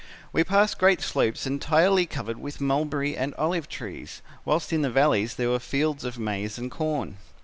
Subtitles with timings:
[0.33, 5.35] We passed great slopes entirely covered with mulberry and olive trees, whilst in the valleys
[5.35, 7.17] there were fields of maize and corn.